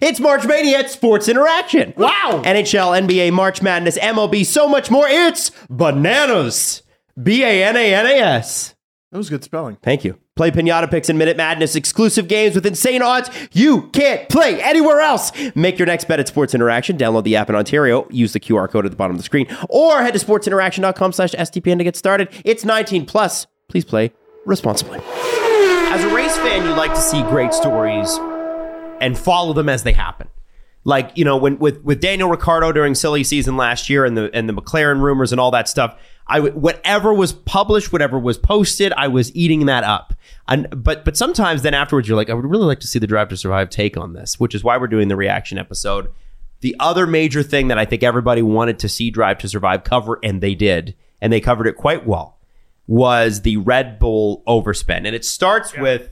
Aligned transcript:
It's 0.00 0.18
March 0.18 0.46
Mania 0.46 0.78
at 0.78 0.90
Sports 0.90 1.28
Interaction. 1.28 1.92
Wow. 1.96 2.42
NHL, 2.44 3.06
NBA, 3.06 3.32
March 3.32 3.60
Madness, 3.60 3.98
MLB, 3.98 4.46
so 4.46 4.66
much 4.68 4.90
more. 4.90 5.06
It's 5.06 5.50
bananas. 5.68 6.82
B 7.22 7.42
A 7.44 7.64
N 7.64 7.76
A 7.76 7.94
N 7.94 8.06
A 8.06 8.18
S. 8.18 8.74
That 9.12 9.18
was 9.18 9.28
good 9.28 9.44
spelling. 9.44 9.76
Thank 9.82 10.04
you. 10.04 10.18
Play 10.36 10.50
Pinata 10.52 10.88
Picks 10.90 11.10
and 11.10 11.18
Minute 11.18 11.36
Madness 11.36 11.74
exclusive 11.74 12.28
games 12.28 12.54
with 12.54 12.64
insane 12.64 13.02
odds 13.02 13.28
you 13.52 13.88
can't 13.90 14.28
play 14.28 14.62
anywhere 14.62 15.00
else. 15.00 15.32
Make 15.54 15.78
your 15.78 15.86
next 15.86 16.06
bet 16.06 16.20
at 16.20 16.28
Sports 16.28 16.54
Interaction. 16.54 16.96
Download 16.96 17.24
the 17.24 17.36
app 17.36 17.50
in 17.50 17.56
Ontario. 17.56 18.08
Use 18.10 18.32
the 18.32 18.40
QR 18.40 18.70
code 18.70 18.86
at 18.86 18.92
the 18.92 18.96
bottom 18.96 19.16
of 19.16 19.18
the 19.18 19.24
screen. 19.24 19.54
Or 19.68 20.00
head 20.00 20.14
to 20.14 20.24
sportsinteraction.com 20.24 21.12
slash 21.12 21.32
SDPN 21.32 21.78
to 21.78 21.84
get 21.84 21.96
started. 21.96 22.28
It's 22.44 22.64
19 22.64 23.04
plus. 23.04 23.46
Please 23.68 23.84
play 23.84 24.12
responsibly. 24.46 25.00
As 25.02 26.04
a 26.04 26.14
race 26.14 26.36
fan, 26.38 26.64
you 26.64 26.70
like 26.70 26.94
to 26.94 27.00
see 27.00 27.20
great 27.24 27.52
stories 27.52 28.18
and 29.00 29.18
follow 29.18 29.52
them 29.52 29.68
as 29.68 29.82
they 29.82 29.92
happen. 29.92 30.28
Like 30.84 31.10
you 31.14 31.24
know, 31.24 31.36
when 31.36 31.58
with 31.58 31.82
with 31.84 32.00
Daniel 32.00 32.30
Ricciardo 32.30 32.72
during 32.72 32.94
silly 32.94 33.22
season 33.22 33.56
last 33.56 33.90
year 33.90 34.04
and 34.04 34.16
the 34.16 34.30
and 34.34 34.48
the 34.48 34.54
McLaren 34.54 35.02
rumors 35.02 35.30
and 35.30 35.40
all 35.40 35.50
that 35.50 35.68
stuff, 35.68 35.98
I 36.26 36.36
w- 36.36 36.54
whatever 36.54 37.12
was 37.12 37.32
published, 37.32 37.92
whatever 37.92 38.18
was 38.18 38.38
posted, 38.38 38.92
I 38.96 39.08
was 39.08 39.34
eating 39.36 39.66
that 39.66 39.84
up. 39.84 40.14
And 40.48 40.68
but 40.82 41.04
but 41.04 41.18
sometimes 41.18 41.60
then 41.62 41.74
afterwards, 41.74 42.08
you're 42.08 42.16
like, 42.16 42.30
I 42.30 42.34
would 42.34 42.46
really 42.46 42.64
like 42.64 42.80
to 42.80 42.86
see 42.86 42.98
the 42.98 43.06
Drive 43.06 43.28
to 43.28 43.36
Survive 43.36 43.68
take 43.68 43.98
on 43.98 44.14
this, 44.14 44.40
which 44.40 44.54
is 44.54 44.64
why 44.64 44.78
we're 44.78 44.86
doing 44.86 45.08
the 45.08 45.16
reaction 45.16 45.58
episode. 45.58 46.08
The 46.60 46.76
other 46.80 47.06
major 47.06 47.42
thing 47.42 47.68
that 47.68 47.78
I 47.78 47.84
think 47.84 48.02
everybody 48.02 48.42
wanted 48.42 48.78
to 48.80 48.88
see 48.88 49.10
Drive 49.10 49.38
to 49.38 49.48
Survive 49.48 49.84
cover, 49.84 50.18
and 50.22 50.40
they 50.40 50.54
did, 50.54 50.94
and 51.20 51.32
they 51.32 51.40
covered 51.40 51.66
it 51.66 51.76
quite 51.76 52.06
well, 52.06 52.38
was 52.86 53.42
the 53.42 53.58
Red 53.58 53.98
Bull 53.98 54.42
overspend, 54.46 55.06
and 55.06 55.14
it 55.14 55.24
starts 55.24 55.76
with 55.76 56.10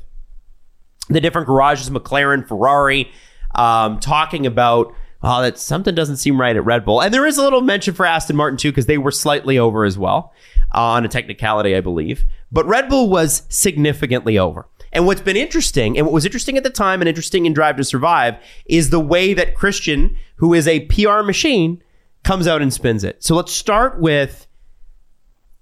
the 1.09 1.21
different 1.21 1.47
garages, 1.47 1.91
McLaren, 1.91 2.47
Ferrari, 2.47 3.11
um, 3.55 3.99
talking 3.99 4.47
about 4.47 4.95
oh, 5.23 5.43
that 5.43 5.59
something 5.59 5.95
doesn't 5.95 6.19
seem 6.19 6.41
right 6.41 6.57
at 6.57 6.65
Red 6.65 6.85
Bull. 6.85 7.03
And 7.03 7.13
there 7.13 7.27
is 7.27 7.39
a 7.39 7.43
little 7.43 7.61
mention 7.61 7.95
for 7.95 8.07
Aston 8.07 8.37
Martin 8.37 8.57
too, 8.57 8.71
because 8.71 8.87
they 8.87 8.99
were 8.99 9.11
slightly 9.11 9.59
over 9.59 9.85
as 9.85 9.99
well 9.99 10.33
uh, 10.75 10.83
on 10.83 11.05
a 11.05 11.09
technicality, 11.09 11.75
I 11.75 11.81
believe. 11.81 12.25
But 12.53 12.67
Red 12.67 12.89
Bull 12.89 13.09
was 13.09 13.43
significantly 13.49 14.39
over. 14.39 14.67
And 14.93 15.07
what's 15.07 15.21
been 15.21 15.37
interesting, 15.37 15.99
and 15.99 16.07
what 16.07 16.15
was 16.15 16.25
interesting 16.25 16.57
at 16.57 16.65
the 16.65 16.71
time 16.71 17.03
and 17.03 17.09
interesting 17.09 17.45
in 17.45 17.53
Drive 17.53 17.77
to 17.77 17.85
Survive, 17.85 18.37
is 18.67 18.91
the 18.91 19.01
way 19.01 19.35
that 19.35 19.55
Christian, 19.55 20.17
who 20.37 20.55
is 20.55 20.67
a 20.67 20.87
PR 20.87 21.23
machine, 21.23 21.83
comes 22.25 22.47
out 22.47 22.63
and 22.63 22.73
spins 22.73 23.05
it. 23.05 23.23
So 23.23 23.35
let's 23.35 23.53
start 23.53 24.01
with 24.01 24.47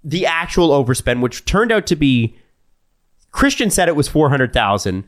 the 0.03 0.25
actual 0.25 0.69
overspend, 0.69 1.21
which 1.21 1.43
turned 1.43 1.71
out 1.71 1.85
to 1.87 1.95
be 1.95 2.37
Christian 3.31 3.69
said 3.69 3.89
it 3.89 3.95
was 3.95 4.07
400,000. 4.07 5.07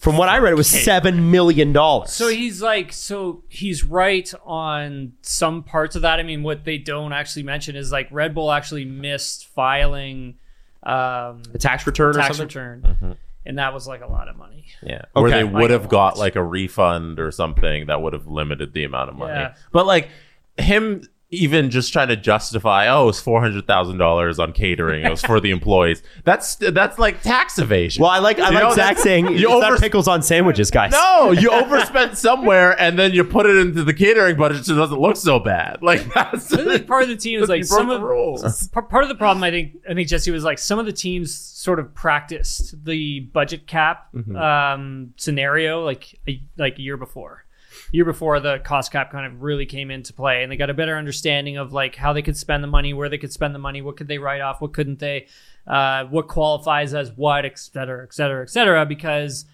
From 0.00 0.16
what 0.16 0.28
I 0.30 0.38
read, 0.38 0.52
it 0.52 0.56
was 0.56 0.66
seven 0.66 1.30
million 1.30 1.72
dollars. 1.74 2.10
So 2.12 2.28
he's 2.28 2.62
like, 2.62 2.90
so 2.92 3.44
he's 3.48 3.84
right 3.84 4.32
on 4.46 5.12
some 5.20 5.62
parts 5.62 5.94
of 5.94 6.02
that. 6.02 6.18
I 6.18 6.22
mean, 6.22 6.42
what 6.42 6.64
they 6.64 6.78
don't 6.78 7.12
actually 7.12 7.42
mention 7.42 7.76
is 7.76 7.92
like 7.92 8.08
Red 8.10 8.34
Bull 8.34 8.50
actually 8.50 8.86
missed 8.86 9.46
filing 9.48 10.36
um, 10.82 11.42
a 11.52 11.58
tax 11.58 11.86
return 11.86 12.16
or 12.16 12.20
tax 12.20 12.38
something. 12.38 12.46
return, 12.46 13.16
and 13.44 13.58
that 13.58 13.74
was 13.74 13.86
like 13.86 14.00
a 14.00 14.06
lot 14.06 14.28
of 14.28 14.36
money. 14.36 14.64
Yeah. 14.82 15.02
Where 15.12 15.26
Okay. 15.26 15.36
they 15.38 15.44
would 15.44 15.52
Like 15.64 15.70
have 15.70 15.90
got 15.90 16.16
like 16.16 16.34
a 16.34 16.42
refund 16.42 17.20
or 17.20 17.30
something 17.30 17.86
that 17.88 18.00
would 18.00 18.14
have 18.14 18.26
limited 18.26 18.72
the 18.72 18.84
amount 18.84 19.10
of 19.10 19.16
money. 19.16 19.34
Yeah. 19.34 19.54
But 19.70 19.84
like 19.86 20.08
him 20.56 21.02
even 21.32 21.70
just 21.70 21.92
trying 21.92 22.08
to 22.08 22.16
justify, 22.16 22.88
oh, 22.88 23.08
it's 23.08 23.20
four 23.20 23.40
hundred 23.40 23.66
thousand 23.66 23.98
dollars 23.98 24.38
on 24.40 24.52
catering. 24.52 25.04
It 25.04 25.10
was 25.10 25.22
for 25.22 25.38
the 25.38 25.50
employees. 25.52 26.02
That's 26.24 26.56
that's 26.56 26.98
like 26.98 27.22
tax 27.22 27.58
evasion. 27.58 28.02
Well, 28.02 28.10
I 28.10 28.18
like 28.18 28.40
I 28.40 28.48
You 28.48 28.54
like 28.54 28.62
know, 28.64 28.70
Zach 28.70 28.76
that's- 28.96 29.02
saying 29.02 29.26
you 29.28 29.34
it's 29.34 29.60
not 29.60 29.72
over- 29.72 29.78
pickles 29.80 30.08
on 30.08 30.22
sandwiches, 30.22 30.70
guys. 30.72 30.90
No, 30.90 31.30
you 31.30 31.50
overspent 31.52 32.18
somewhere 32.18 32.78
and 32.80 32.98
then 32.98 33.12
you 33.12 33.22
put 33.22 33.46
it 33.46 33.56
into 33.58 33.84
the 33.84 33.94
catering 33.94 34.36
budget 34.36 34.64
so 34.64 34.72
it 34.74 34.76
doesn't 34.76 34.98
look 35.00 35.16
so 35.16 35.38
bad. 35.38 35.78
Like 35.82 36.12
that's 36.12 36.52
I 36.52 36.78
part 36.80 37.04
of 37.04 37.08
the 37.10 37.16
team 37.16 37.40
is 37.42 37.48
like 37.48 37.62
You 37.62 37.68
broke 37.68 37.78
some 37.80 37.88
the 37.88 37.94
of 37.96 38.02
rules. 38.02 38.68
part 38.68 39.02
of 39.04 39.08
the 39.08 39.14
problem. 39.14 39.44
I 39.44 39.50
think 39.50 39.76
I 39.88 39.94
think 39.94 40.08
Jesse 40.08 40.30
was 40.32 40.42
like 40.44 40.58
some 40.58 40.78
of 40.80 40.86
the 40.86 40.92
teams 40.92 41.34
sort 41.34 41.78
of 41.78 41.94
practiced 41.94 42.84
the 42.84 43.20
budget 43.20 43.66
cap 43.66 44.08
Mm-hmm. 44.14 44.34
um, 44.36 45.14
scenario 45.16 45.84
like 45.84 46.18
a, 46.28 46.42
like 46.58 46.78
a 46.78 46.82
year 46.82 46.96
before. 46.96 47.44
Year 47.92 48.04
before 48.04 48.38
the 48.40 48.58
cost 48.60 48.92
cap 48.92 49.10
kind 49.10 49.26
of 49.26 49.42
really 49.42 49.66
came 49.66 49.90
into 49.90 50.12
play, 50.12 50.42
and 50.42 50.50
they 50.50 50.56
got 50.56 50.70
a 50.70 50.74
better 50.74 50.96
understanding 50.96 51.56
of 51.56 51.72
like 51.72 51.96
how 51.96 52.12
they 52.12 52.22
could 52.22 52.36
spend 52.36 52.62
the 52.62 52.68
money, 52.68 52.92
where 52.92 53.08
they 53.08 53.18
could 53.18 53.32
spend 53.32 53.54
the 53.54 53.58
money, 53.58 53.82
what 53.82 53.96
could 53.96 54.08
they 54.08 54.18
write 54.18 54.40
off, 54.40 54.60
what 54.60 54.72
couldn't 54.72 54.98
they, 54.98 55.26
uh, 55.66 56.04
what 56.04 56.28
qualifies 56.28 56.94
as 56.94 57.10
what, 57.12 57.44
et 57.44 57.58
cetera, 57.58 58.04
et 58.04 58.14
cetera, 58.14 58.42
et 58.42 58.50
cetera. 58.50 58.86
Because 58.86 59.44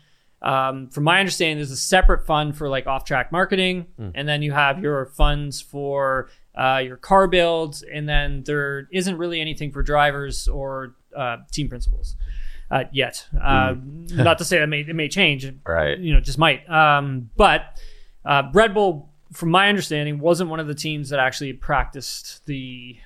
um, 0.42 0.88
from 0.90 1.04
my 1.04 1.18
understanding, 1.18 1.56
there's 1.56 1.70
a 1.70 1.76
separate 1.76 2.26
fund 2.26 2.56
for 2.56 2.68
like 2.68 2.86
off-track 2.86 3.32
marketing, 3.32 3.86
and 4.14 4.28
then 4.28 4.42
you 4.42 4.52
have 4.52 4.80
your 4.82 5.06
funds 5.06 5.60
for 5.62 6.28
uh, 6.54 6.80
your 6.84 6.96
car 6.98 7.26
builds, 7.26 7.82
and 7.82 8.08
then 8.08 8.42
there 8.44 8.88
isn't 8.92 9.16
really 9.16 9.40
anything 9.40 9.72
for 9.72 9.82
drivers 9.82 10.46
or 10.46 10.94
uh, 11.16 11.38
team 11.52 11.68
principals 11.68 12.16
uh, 12.70 12.84
yet. 12.92 13.26
Uh, 13.42 13.74
not 14.12 14.38
to 14.38 14.44
say 14.44 14.58
that 14.58 14.66
may 14.66 14.80
it 14.80 14.94
may 14.94 15.08
change, 15.08 15.50
Right. 15.66 15.98
You 15.98 16.12
know, 16.14 16.20
just 16.20 16.38
might. 16.38 16.68
Um, 16.68 17.30
but 17.36 17.80
uh, 18.26 18.50
Red 18.52 18.74
Bull, 18.74 19.08
from 19.32 19.50
my 19.50 19.68
understanding, 19.68 20.18
wasn't 20.18 20.50
one 20.50 20.60
of 20.60 20.66
the 20.66 20.74
teams 20.74 21.10
that 21.10 21.18
actually 21.18 21.52
practiced 21.52 22.44
the. 22.46 22.98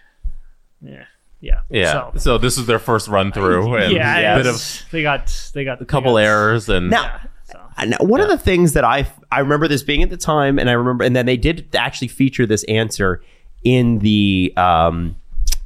Yeah, 0.82 1.04
yeah, 1.40 1.60
Yeah. 1.68 1.92
So, 1.92 2.12
So, 2.16 2.38
this 2.38 2.58
is 2.58 2.66
their 2.66 2.78
first 2.78 3.08
run 3.08 3.32
through 3.32 3.74
and 3.76 3.92
yeah, 3.92 4.34
a 4.34 4.38
bit 4.38 4.46
of 4.46 4.84
they 4.90 5.02
got 5.02 5.50
they 5.54 5.64
got 5.64 5.80
a 5.80 5.84
couple 5.84 6.14
got, 6.14 6.18
errors 6.18 6.68
and 6.68 6.90
Now, 6.90 7.20
So. 7.44 7.60
and 7.76 7.94
one 8.00 8.20
of 8.20 8.28
the 8.28 8.38
things 8.38 8.72
that 8.74 8.84
I 8.84 9.06
I 9.30 9.40
remember 9.40 9.68
this 9.68 9.82
being 9.82 10.02
at 10.02 10.10
the 10.10 10.16
time, 10.16 10.58
and 10.58 10.68
I 10.68 10.72
remember, 10.72 11.04
and 11.04 11.14
then 11.14 11.26
they 11.26 11.36
did 11.36 11.74
actually 11.74 12.08
feature 12.08 12.46
this 12.46 12.64
answer 12.64 13.22
in 13.62 13.98
the 13.98 14.52
um 14.56 15.16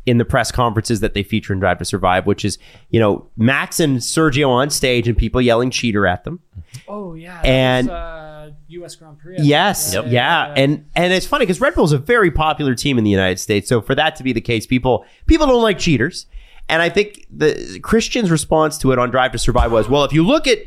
in 0.06 0.18
the 0.18 0.24
press 0.24 0.52
conferences 0.52 1.00
that 1.00 1.14
they 1.14 1.22
feature 1.22 1.52
in 1.52 1.60
Drive 1.60 1.78
to 1.78 1.84
Survive, 1.84 2.26
which 2.26 2.44
is 2.44 2.58
you 2.90 3.00
know 3.00 3.26
Max 3.36 3.80
and 3.80 3.98
Sergio 3.98 4.48
on 4.48 4.70
stage 4.70 5.08
and 5.08 5.16
people 5.16 5.40
yelling 5.40 5.70
cheater 5.70 6.06
at 6.06 6.24
them. 6.24 6.40
Oh 6.88 7.14
yeah, 7.14 7.40
And- 7.42 7.88
was, 7.88 7.94
uh, 7.94 8.50
U.S. 8.68 8.94
Grand 8.96 9.18
Prix. 9.18 9.36
Yes, 9.38 9.96
yeah, 10.06 10.52
and 10.56 10.84
and 10.94 11.12
it's 11.12 11.26
funny 11.26 11.44
because 11.46 11.60
Red 11.60 11.74
Bull 11.74 11.84
is 11.84 11.92
a 11.92 11.98
very 11.98 12.30
popular 12.30 12.74
team 12.74 12.98
in 12.98 13.04
the 13.04 13.10
United 13.10 13.38
States. 13.40 13.68
So 13.68 13.80
for 13.80 13.94
that 13.94 14.16
to 14.16 14.22
be 14.22 14.32
the 14.32 14.40
case, 14.40 14.66
people 14.66 15.04
people 15.26 15.46
don't 15.46 15.62
like 15.62 15.78
cheaters, 15.78 16.26
and 16.68 16.82
I 16.82 16.88
think 16.90 17.26
the 17.30 17.78
Christian's 17.82 18.30
response 18.30 18.76
to 18.78 18.92
it 18.92 18.98
on 18.98 19.10
Drive 19.10 19.32
to 19.32 19.38
Survive 19.38 19.72
was, 19.72 19.88
well, 19.88 20.04
if 20.04 20.12
you 20.12 20.24
look 20.26 20.46
at 20.46 20.58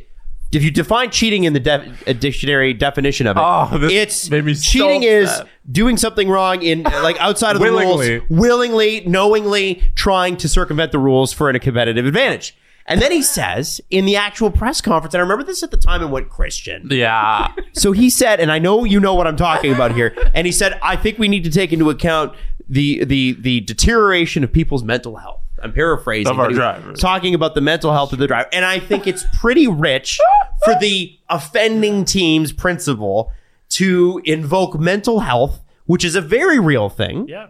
if 0.52 0.64
you 0.64 0.72
define 0.72 1.12
cheating 1.12 1.44
in 1.44 1.54
the 1.54 1.60
def- 1.60 2.08
a 2.08 2.14
dictionary 2.14 2.74
definition 2.74 3.28
of 3.28 3.38
it, 3.38 3.42
Oh, 3.44 3.70
it's 3.92 4.30
me 4.32 4.54
so 4.54 4.62
cheating 4.72 5.04
is 5.04 5.42
doing 5.72 5.98
something 5.98 6.30
wrong 6.30 6.62
in 6.62 6.84
like 6.84 7.18
outside 7.20 7.56
of 7.56 7.62
the 7.62 7.70
Willingly. 7.72 8.20
rules, 8.20 8.30
willingly, 8.30 9.04
knowingly 9.06 9.84
trying 9.96 10.38
to 10.38 10.48
circumvent 10.50 10.92
the 10.92 11.00
rules 11.00 11.34
for 11.34 11.50
a 11.50 11.60
competitive 11.60 12.06
advantage. 12.06 12.56
And 12.90 13.02
then 13.02 13.12
he 13.12 13.22
says 13.22 13.82
in 13.90 14.06
the 14.06 14.16
actual 14.16 14.50
press 14.50 14.80
conference, 14.80 15.14
and 15.14 15.20
I 15.20 15.24
remember 15.24 15.44
this 15.44 15.62
at 15.62 15.72
the 15.72 15.78
time 15.78 16.02
and 16.02 16.10
went 16.10 16.30
Christian. 16.30 16.88
yeah. 16.90 17.52
So 17.74 17.92
he 17.92 18.10
said, 18.10 18.40
and 18.40 18.50
I 18.52 18.60
know 18.60 18.86
you 18.86 19.00
know 19.02 19.14
what 19.14 19.28
I'm 19.28 19.36
talking 19.36 19.74
about 19.74 19.94
here. 19.94 20.16
And 20.34 20.48
he 20.48 20.54
said, 20.54 20.80
I 20.82 20.96
think 20.96 21.20
we 21.20 21.28
need 21.28 21.44
to 21.44 21.52
take 21.52 21.74
into 21.74 21.90
account 21.90 22.34
the 22.70 23.04
the 23.06 23.34
the 23.40 23.60
deterioration 23.62 24.44
of 24.44 24.52
people's 24.54 24.84
mental 24.84 25.18
health. 25.18 25.42
I'm 25.62 25.74
paraphrasing. 25.74 26.32
Of 26.32 26.40
our 26.40 26.48
but 26.48 26.56
drivers. 26.56 27.00
Talking 27.00 27.34
about 27.36 27.56
the 27.56 27.62
mental 27.62 27.92
health 27.92 28.14
of 28.14 28.20
the 28.20 28.28
driver. 28.28 28.50
And 28.54 28.64
I 28.66 28.80
think 28.80 29.08
it's 29.08 29.26
pretty 29.40 29.68
rich 29.68 30.20
for 30.64 30.76
the 30.80 31.18
offending 31.30 32.06
team's 32.06 32.52
principal 32.52 33.32
to 33.70 34.22
invoke 34.24 34.80
mental 34.80 35.20
health, 35.22 35.62
which 35.86 36.06
is 36.06 36.16
a 36.16 36.22
very 36.22 36.60
real 36.60 36.90
thing, 36.90 37.28
Yeah, 37.28 37.48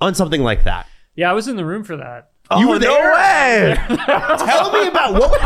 on 0.00 0.14
something 0.14 0.42
like 0.42 0.64
that. 0.64 0.86
yeah, 1.16 1.30
I 1.30 1.32
was 1.34 1.48
in 1.48 1.56
the 1.56 1.64
room 1.64 1.84
for 1.84 1.96
that. 1.96 2.30
You 2.58 2.68
were 2.68 2.74
Oh, 2.74 2.78
no 2.78 2.94
there? 2.94 3.12
way. 3.14 3.96
Tell 4.38 4.70
me 4.72 4.86
about 4.88 5.14
what 5.14 5.40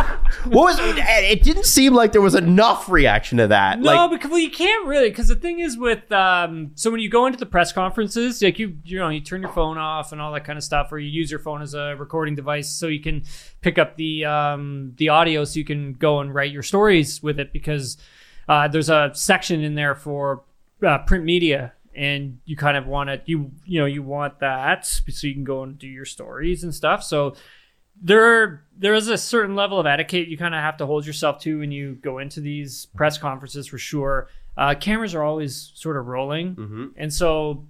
what 0.47 0.65
was 0.65 0.79
it 0.81 1.43
didn't 1.43 1.67
seem 1.67 1.95
like 1.95 2.11
there 2.13 2.21
was 2.21 2.35
enough 2.35 2.89
reaction 2.89 3.39
to 3.39 3.47
that. 3.49 3.79
No, 3.81 3.93
like 4.07 4.11
because 4.11 4.31
well, 4.31 4.41
you 4.41 4.51
can't 4.51 4.87
really. 4.87 5.09
Because 5.09 5.29
the 5.29 5.37
thing 5.37 5.61
is 5.61 5.79
with 5.79 6.11
um, 6.11 6.73
so 6.75 6.91
when 6.91 7.01
you 7.01 7.09
go 7.09 7.27
into 7.27 7.39
the 7.39 7.47
press 7.47 7.73
conferences, 7.73 8.43
like 8.43 8.59
you 8.59 8.77
you 8.85 8.99
know 8.99 9.09
you 9.11 9.21
turn 9.21 9.43
your 9.43 9.53
phone 9.53 9.79
off 9.79 10.11
and 10.13 10.21
all 10.21 10.33
that 10.33 10.45
kind 10.45 10.57
of 10.57 10.65
stuff, 10.65 10.91
or 10.91 10.99
you 10.99 11.09
use 11.09 11.31
your 11.31 11.41
phone 11.41 11.63
as 11.63 11.75
a 11.75 11.95
recording 11.97 12.35
device 12.35 12.69
so 12.69 12.89
you 12.89 13.01
can 13.01 13.23
pick 13.61 13.79
up 13.79 13.97
the 13.97 14.25
um, 14.25 14.93
the 14.97 15.09
audio, 15.09 15.45
so 15.45 15.59
you 15.59 15.65
can 15.65 15.93
go 15.93 16.19
and 16.21 16.35
write 16.35 16.51
your 16.51 16.63
stories 16.65 17.23
with 17.23 17.39
it. 17.39 17.53
Because 17.53 17.97
uh, 18.49 18.67
there's 18.67 18.91
a 18.91 19.11
section 19.15 19.63
in 19.63 19.77
there 19.77 19.95
for 19.95 20.43
uh, 20.85 20.99
print 20.99 21.25
media. 21.25 21.73
And 21.99 22.39
you 22.45 22.57
kind 22.57 22.77
of 22.77 22.87
want 22.87 23.11
it, 23.11 23.23
you 23.27 23.51
you 23.65 23.81
know, 23.81 23.87
you 23.87 24.05
want 24.05 24.39
that 24.39 24.87
so 24.87 25.27
you 25.27 25.35
can 25.35 25.43
go 25.43 25.65
and 25.65 25.77
do 25.77 25.89
your 25.89 26.05
stories 26.05 26.63
and 26.63 26.73
stuff. 26.73 27.03
So 27.03 27.35
there 28.01 28.23
are, 28.23 28.65
there 28.79 28.95
is 28.95 29.09
a 29.09 29.19
certain 29.19 29.57
level 29.57 29.81
of 29.81 29.87
etiquette 29.87 30.29
you 30.29 30.39
kind 30.39 30.55
of 30.55 30.61
have 30.61 30.77
to 30.77 30.87
hold 30.87 31.05
yourself 31.05 31.41
to 31.41 31.59
when 31.59 31.73
you 31.73 31.97
go 31.97 32.19
into 32.19 32.41
these 32.41 32.87
press 32.95 33.19
conferences 33.19 33.67
for 33.67 33.79
sure. 33.79 34.29
Uh, 34.57 34.75
cameras 34.75 35.13
are 35.15 35.25
always 35.25 35.73
sort 35.75 35.97
of 35.97 36.07
rolling, 36.07 36.55
and 36.97 37.13
so 37.13 37.67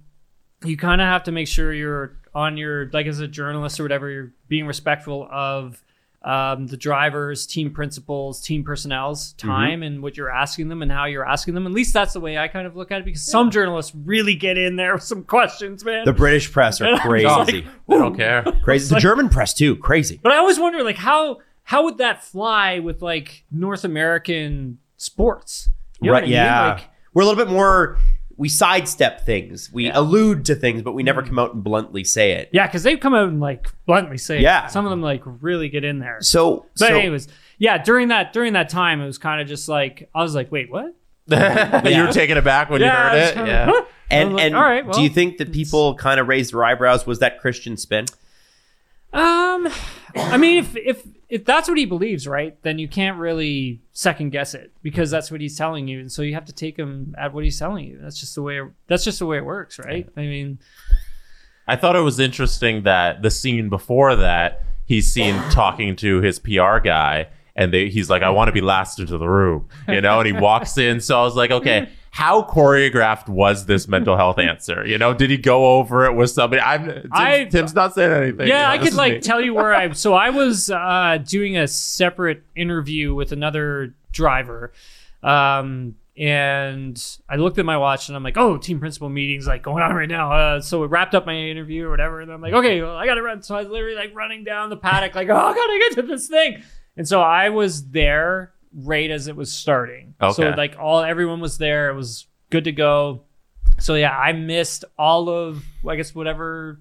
you 0.63 0.77
kind 0.77 1.01
of 1.01 1.05
have 1.05 1.23
to 1.23 1.31
make 1.31 1.47
sure 1.47 1.73
you're 1.73 2.17
on 2.35 2.57
your 2.57 2.89
like 2.91 3.07
as 3.07 3.19
a 3.19 3.27
journalist 3.27 3.79
or 3.79 3.83
whatever, 3.83 4.09
you're 4.09 4.31
being 4.47 4.67
respectful 4.67 5.27
of 5.31 5.81
um, 6.21 6.67
the 6.67 6.75
drivers, 6.75 7.47
team 7.47 7.71
principals, 7.71 8.41
team 8.41 8.63
personnel's 8.63 9.33
Mm-hmm. 9.35 9.47
time 9.47 9.83
and 9.83 10.03
what 10.03 10.17
you're 10.17 10.29
asking 10.31 10.67
them 10.67 10.81
and 10.81 10.91
how 10.91 11.05
you're 11.05 11.25
asking 11.27 11.53
them. 11.53 11.65
At 11.65 11.71
least 11.71 11.93
that's 11.93 12.13
the 12.13 12.19
way 12.19 12.37
I 12.37 12.47
kind 12.49 12.67
of 12.67 12.75
look 12.75 12.91
at 12.91 12.99
it 12.99 13.05
because 13.05 13.21
some 13.23 13.51
journalists 13.51 13.93
really 13.95 14.35
get 14.35 14.57
in 14.57 14.75
there 14.75 14.95
with 14.95 15.03
some 15.03 15.23
questions, 15.23 15.85
man. 15.85 16.03
The 16.05 16.11
British 16.13 16.51
press 16.51 16.81
are 16.81 16.97
crazy. 16.99 17.27
Easy. 17.27 17.67
They 17.87 17.97
don't 17.97 18.15
care. 18.17 18.43
crazy. 18.63 18.93
The 18.93 18.99
German 18.99 19.29
press 19.29 19.53
too. 19.53 19.75
Crazy. 19.77 20.19
But 20.21 20.33
I 20.33 20.37
always 20.37 20.59
wonder, 20.59 20.83
like, 20.83 20.97
how 20.97 21.39
how 21.63 21.83
would 21.85 21.99
that 21.99 22.23
fly 22.23 22.79
with 22.79 23.01
like 23.01 23.45
North 23.51 23.85
American 23.85 24.79
sports? 24.97 25.69
You 26.01 26.07
know 26.07 26.13
right. 26.13 26.23
I 26.23 26.25
mean? 26.25 26.31
Yeah. 26.33 26.73
Like, 26.73 26.83
We're 27.13 27.21
a 27.23 27.25
little 27.25 27.45
bit 27.45 27.51
more. 27.51 27.97
We 28.39 28.49
sidestep 28.49 29.25
things. 29.25 29.69
We 29.71 29.91
allude 29.91 30.45
to 30.45 30.55
things, 30.55 30.81
but 30.81 30.93
we 30.93 31.03
never 31.03 31.21
come 31.21 31.37
out 31.37 31.53
and 31.53 31.63
bluntly 31.63 32.03
say 32.05 32.31
it. 32.31 32.49
yeah, 32.53 32.65
because 32.65 32.83
they've 32.83 32.99
come 32.99 33.13
out 33.13 33.27
and 33.27 33.39
like 33.41 33.67
bluntly 33.85 34.17
say, 34.17 34.37
it. 34.37 34.41
Yeah. 34.41 34.67
some 34.67 34.85
of 34.85 34.89
them 34.89 35.01
like 35.01 35.21
really 35.25 35.67
get 35.69 35.83
in 35.83 35.99
there. 35.99 36.19
So, 36.21 36.65
But 36.79 36.87
so 36.87 36.97
anyways, 36.97 37.27
yeah, 37.57 37.77
during 37.77 38.07
that 38.07 38.31
during 38.33 38.53
that 38.53 38.69
time, 38.69 39.01
it 39.01 39.05
was 39.05 39.17
kind 39.17 39.41
of 39.41 39.47
just 39.47 39.67
like 39.69 40.09
I 40.15 40.23
was 40.23 40.33
like, 40.33 40.51
wait, 40.51 40.71
what? 40.71 40.95
you 41.27 42.01
were 42.03 42.11
taken 42.11 42.37
aback 42.37 42.69
when 42.69 42.81
Yeah, 42.81 43.13
you 43.13 43.19
heard 43.19 43.27
it. 43.27 43.33
kinda- 43.35 43.51
Yeah. 43.51 43.65
huh? 43.65 43.85
And 44.09 44.33
like, 44.33 44.43
and 44.45 44.55
all 44.55 44.63
right, 44.63 44.91
do 44.91 45.01
you 45.01 45.09
think 45.09 45.37
that 45.37 45.51
people 45.51 45.93
kind 45.95 46.19
of 46.19 46.27
raised 46.27 46.51
their 46.53 46.63
eyebrows? 46.63 47.05
Was 47.05 47.19
that 47.19 47.39
Christian 47.41 47.77
spin? 47.77 48.05
Um, 49.13 49.67
I 50.15 50.37
mean, 50.37 50.57
if 50.59 50.75
if 50.77 51.03
if 51.29 51.45
that's 51.45 51.69
what 51.69 51.77
he 51.77 51.85
believes, 51.85 52.27
right, 52.27 52.61
then 52.63 52.79
you 52.79 52.87
can't 52.87 53.17
really 53.17 53.81
second 53.93 54.31
guess 54.31 54.55
it 54.55 54.71
because 54.81 55.11
that's 55.11 55.29
what 55.29 55.41
he's 55.41 55.55
telling 55.55 55.87
you, 55.87 55.99
and 55.99 56.11
so 56.11 56.23
you 56.23 56.33
have 56.33 56.45
to 56.45 56.53
take 56.53 56.75
him 56.75 57.15
at 57.17 57.33
what 57.33 57.43
he's 57.43 57.59
telling 57.59 57.85
you. 57.85 57.99
That's 58.01 58.19
just 58.19 58.33
the 58.33 58.41
way. 58.41 58.59
That's 58.87 59.03
just 59.03 59.19
the 59.19 59.27
way 59.27 59.37
it 59.37 59.45
works, 59.45 59.77
right? 59.77 60.09
I 60.17 60.21
mean, 60.21 60.59
I 61.67 61.75
thought 61.75 61.95
it 61.95 62.01
was 62.01 62.19
interesting 62.19 62.83
that 62.83 63.21
the 63.21 63.29
scene 63.29 63.69
before 63.69 64.15
that, 64.15 64.63
he's 64.85 65.11
seen 65.13 65.35
talking 65.51 65.95
to 65.97 66.19
his 66.21 66.39
PR 66.39 66.79
guy, 66.79 67.27
and 67.55 67.71
they, 67.71 67.89
he's 67.89 68.09
like, 68.09 68.23
"I 68.23 68.31
want 68.31 68.47
to 68.47 68.51
be 68.51 68.61
last 68.61 68.99
into 68.99 69.19
the 69.19 69.29
room," 69.29 69.69
you 69.87 70.01
know, 70.01 70.19
and 70.19 70.25
he 70.25 70.33
walks 70.33 70.79
in. 70.79 70.99
So 70.99 71.19
I 71.19 71.23
was 71.23 71.35
like, 71.35 71.51
okay. 71.51 71.89
How 72.19 72.41
choreographed 72.41 73.29
was 73.29 73.65
this 73.65 73.87
mental 73.87 74.17
health 74.17 74.39
answer? 74.51 74.85
You 74.85 74.97
know, 74.97 75.13
did 75.13 75.29
he 75.29 75.37
go 75.37 75.77
over 75.77 76.03
it 76.05 76.13
with 76.15 76.29
somebody? 76.31 76.61
I'm 76.61 76.85
Tim's, 76.85 77.07
I- 77.13 77.45
Tim's 77.45 77.73
not 77.73 77.95
saying 77.95 78.11
anything. 78.11 78.49
yeah, 78.49 78.63
know, 78.63 78.67
I 78.71 78.77
could 78.77 78.93
like 78.93 79.13
me. 79.13 79.19
tell 79.21 79.39
you 79.39 79.53
where 79.53 79.73
I. 79.73 79.93
So 79.93 80.13
I 80.13 80.29
was 80.29 80.69
uh, 80.69 81.19
doing 81.25 81.55
a 81.57 81.65
separate 81.65 82.43
interview 82.57 83.15
with 83.15 83.31
another 83.31 83.95
driver, 84.11 84.73
um, 85.23 85.95
and 86.17 87.01
I 87.29 87.37
looked 87.37 87.57
at 87.57 87.65
my 87.65 87.77
watch 87.77 88.09
and 88.09 88.17
I'm 88.17 88.23
like, 88.23 88.35
oh, 88.37 88.57
team 88.57 88.81
principal 88.81 89.07
meetings 89.07 89.47
like 89.47 89.63
going 89.63 89.81
on 89.81 89.95
right 89.95 90.09
now. 90.09 90.33
Uh, 90.33 90.59
so 90.61 90.83
it 90.83 90.87
wrapped 90.87 91.15
up 91.15 91.25
my 91.25 91.35
interview 91.35 91.85
or 91.87 91.89
whatever, 91.89 92.19
and 92.19 92.29
I'm 92.33 92.41
like, 92.41 92.53
okay, 92.53 92.81
well, 92.81 92.97
I 92.97 93.05
gotta 93.05 93.21
run. 93.21 93.41
So 93.43 93.55
I 93.55 93.59
was 93.61 93.69
literally 93.69 93.95
like 93.95 94.13
running 94.13 94.43
down 94.43 94.69
the 94.69 94.75
paddock, 94.75 95.15
like, 95.15 95.29
oh, 95.29 95.37
I 95.37 95.53
gotta 95.55 95.79
get 95.79 95.95
to 95.95 96.01
this 96.01 96.27
thing. 96.27 96.63
And 96.97 97.07
so 97.07 97.21
I 97.21 97.47
was 97.47 97.91
there 97.91 98.51
right 98.73 99.09
as 99.09 99.27
it 99.27 99.35
was 99.35 99.51
starting. 99.51 100.13
So 100.33 100.49
like 100.49 100.75
all 100.79 100.99
everyone 101.01 101.39
was 101.39 101.57
there. 101.57 101.89
It 101.89 101.95
was 101.95 102.27
good 102.49 102.65
to 102.65 102.71
go. 102.71 103.23
So 103.79 103.95
yeah, 103.95 104.15
I 104.17 104.33
missed 104.33 104.85
all 104.97 105.29
of 105.29 105.63
I 105.87 105.95
guess 105.95 106.13
whatever 106.13 106.79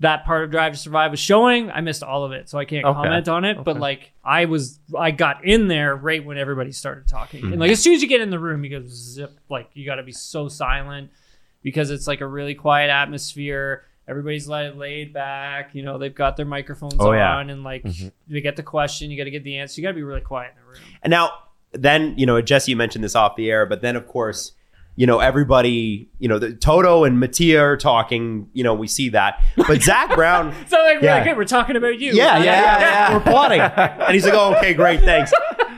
that 0.00 0.24
part 0.24 0.44
of 0.44 0.50
Drive 0.50 0.72
to 0.72 0.78
Survive 0.78 1.10
was 1.10 1.20
showing. 1.20 1.70
I 1.70 1.82
missed 1.82 2.02
all 2.02 2.24
of 2.24 2.32
it, 2.32 2.48
so 2.48 2.58
I 2.58 2.64
can't 2.64 2.86
Okay. 2.86 2.94
comment 2.94 3.28
on 3.28 3.44
it. 3.44 3.62
But 3.64 3.78
like 3.78 4.12
I 4.24 4.46
was, 4.46 4.78
I 4.98 5.10
got 5.10 5.44
in 5.44 5.68
there 5.68 5.94
right 5.94 6.24
when 6.24 6.38
everybody 6.38 6.72
started 6.72 7.06
talking, 7.06 7.42
Mm-hmm. 7.42 7.52
and 7.52 7.60
like 7.60 7.70
as 7.70 7.82
soon 7.82 7.92
as 7.94 8.00
you 8.02 8.08
get 8.08 8.22
in 8.22 8.30
the 8.30 8.38
room, 8.38 8.64
you 8.64 8.70
go 8.70 8.82
zip. 8.86 9.38
Like 9.50 9.68
you 9.74 9.84
got 9.84 9.96
to 9.96 10.02
be 10.02 10.12
so 10.12 10.48
silent 10.48 11.10
because 11.62 11.90
it's 11.90 12.06
like 12.06 12.22
a 12.22 12.26
really 12.26 12.54
quiet 12.54 12.88
atmosphere. 12.88 13.84
Everybody's 14.10 14.48
laid 14.48 15.12
back. 15.12 15.74
You 15.74 15.82
know, 15.84 15.96
they've 15.98 16.14
got 16.14 16.36
their 16.36 16.44
microphones 16.46 16.96
Oh, 16.98 17.10
on, 17.12 17.16
yeah. 17.16 17.40
and 17.40 17.62
like 17.64 17.84
Mm-hmm. 17.84 18.08
they 18.28 18.40
get 18.40 18.56
the 18.56 18.62
question, 18.64 19.10
you 19.10 19.16
got 19.16 19.24
to 19.24 19.30
get 19.30 19.44
the 19.44 19.56
answer. 19.58 19.80
You 19.80 19.86
got 19.86 19.92
to 19.92 19.94
be 19.96 20.02
really 20.02 20.20
quiet 20.20 20.52
in 20.56 20.62
the 20.62 20.68
room. 20.68 20.80
And 21.02 21.10
now, 21.12 21.30
then 21.72 22.14
you 22.18 22.26
know, 22.26 22.42
Jesse, 22.42 22.72
you 22.72 22.76
mentioned 22.76 23.04
this 23.04 23.14
off 23.14 23.36
the 23.36 23.48
air, 23.50 23.64
but 23.66 23.80
then 23.82 23.94
of 23.94 24.06
course, 24.08 24.52
you 24.96 25.06
know, 25.06 25.20
everybody, 25.20 26.10
you 26.18 26.28
know, 26.28 26.38
the, 26.40 26.52
Toto 26.52 27.04
and 27.04 27.20
Mattia 27.20 27.60
are 27.60 27.76
talking. 27.76 28.50
You 28.52 28.64
know, 28.64 28.74
we 28.74 28.88
see 28.88 29.10
that, 29.10 29.42
but 29.56 29.80
Zak 29.90 30.14
Brown. 30.16 30.52
So 30.68 30.76
like, 30.82 31.00
we're 31.00 31.06
Yeah. 31.06 31.34
we're 31.36 31.44
talking 31.44 31.76
about 31.76 31.98
you. 32.00 32.12
Yeah, 32.12 32.38
yeah, 32.38 32.44
yeah, 32.44 32.80
yeah. 32.80 33.12
We're 33.14 33.20
plotting. 33.20 33.60
And 33.60 34.12
he's 34.12 34.24
like, 34.24 34.34
oh, 34.34 34.56
okay, 34.56 34.74
great, 34.74 35.00
thanks. 35.00 35.32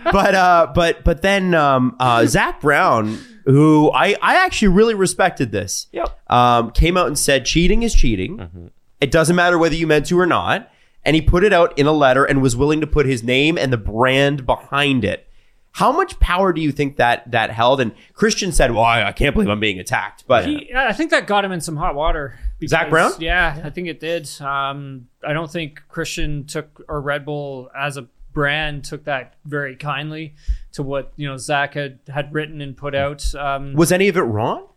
But 0.04 0.34
uh, 0.34 0.72
but 0.74 1.04
but 1.04 1.20
then 1.22 1.54
um, 1.54 1.94
uh, 2.00 2.24
Zak 2.26 2.60
Brown, 2.62 3.18
who 3.44 3.90
I 3.92 4.16
I 4.22 4.44
actually 4.44 4.68
really 4.68 4.94
respected 4.94 5.52
this, 5.52 5.86
Yep. 5.92 6.30
um, 6.30 6.70
came 6.72 6.96
out 6.96 7.06
and 7.06 7.18
said 7.18 7.44
cheating 7.44 7.82
is 7.82 7.94
cheating. 7.94 8.70
It 9.00 9.10
doesn't 9.10 9.34
matter 9.36 9.58
whether 9.58 9.74
you 9.74 9.86
meant 9.86 10.06
to 10.06 10.18
or 10.18 10.26
not. 10.26 10.70
And 11.04 11.16
he 11.16 11.22
put 11.22 11.42
it 11.42 11.52
out 11.52 11.76
in 11.76 11.86
a 11.86 11.92
letter 11.92 12.24
and 12.24 12.40
was 12.40 12.54
willing 12.54 12.80
to 12.80 12.86
put 12.86 13.06
his 13.06 13.24
name 13.24 13.58
and 13.58 13.72
the 13.72 13.76
brand 13.76 14.46
behind 14.46 15.04
it. 15.04 15.26
How 15.72 15.90
much 15.90 16.20
power 16.20 16.52
do 16.52 16.60
you 16.60 16.70
think 16.70 16.96
that 16.98 17.28
that 17.32 17.50
held? 17.50 17.80
And 17.80 17.92
Christian 18.12 18.52
said, 18.52 18.70
"Well, 18.72 18.84
I, 18.84 19.04
I 19.04 19.12
can't 19.12 19.34
believe 19.34 19.48
I'm 19.48 19.58
being 19.58 19.80
attacked." 19.80 20.24
But 20.28 20.46
He, 20.46 20.70
I 20.76 20.92
think 20.92 21.10
that 21.10 21.26
got 21.26 21.44
him 21.44 21.50
in 21.50 21.60
some 21.62 21.76
hot 21.76 21.94
water. 21.94 22.38
Zak 22.66 22.90
Brown? 22.90 23.12
Yeah, 23.18 23.58
I 23.64 23.70
think 23.70 23.88
it 23.88 23.98
did. 23.98 24.30
Um, 24.40 25.08
I 25.26 25.32
don't 25.32 25.50
think 25.50 25.82
Christian 25.88 26.44
took 26.44 26.84
or 26.88 27.00
Red 27.00 27.24
Bull 27.24 27.70
as 27.76 27.96
a 27.96 28.06
brand 28.32 28.84
took 28.84 29.04
that 29.04 29.34
very 29.44 29.76
kindly 29.76 30.34
to 30.72 30.82
what 30.82 31.12
you 31.16 31.28
know 31.28 31.36
Zak 31.36 31.74
had 31.74 31.98
had 32.08 32.32
written 32.32 32.60
and 32.60 32.76
put 32.76 32.94
out. 32.94 33.34
Um, 33.34 33.74
was 33.74 33.92
any 33.92 34.08
of 34.08 34.16
it 34.16 34.22
wrong? 34.22 34.68